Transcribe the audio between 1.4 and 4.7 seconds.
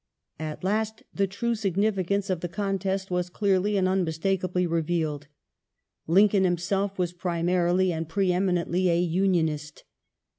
significance of the contest was clearly and unmistakably